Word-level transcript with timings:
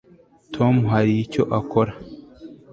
tom 0.55 0.75
hari 0.91 1.11
icyo 1.23 1.43
akora 1.59 1.93